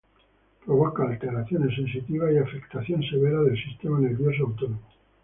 [0.65, 4.81] Provoca alteraciones sensitivas y afectación severa del sistema nervioso autónomo.